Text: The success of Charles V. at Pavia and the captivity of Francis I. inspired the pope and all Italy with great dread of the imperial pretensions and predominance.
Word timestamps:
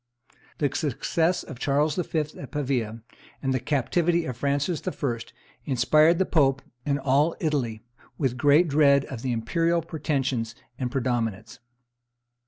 The 0.57 0.71
success 0.75 1.43
of 1.43 1.59
Charles 1.59 1.93
V. 1.95 2.19
at 2.19 2.49
Pavia 2.49 3.03
and 3.39 3.53
the 3.53 3.59
captivity 3.59 4.25
of 4.25 4.35
Francis 4.35 4.81
I. 4.87 5.11
inspired 5.65 6.17
the 6.17 6.25
pope 6.25 6.63
and 6.87 6.97
all 6.99 7.35
Italy 7.39 7.83
with 8.17 8.35
great 8.35 8.67
dread 8.67 9.05
of 9.05 9.21
the 9.21 9.31
imperial 9.31 9.83
pretensions 9.83 10.55
and 10.79 10.89
predominance. 10.89 11.59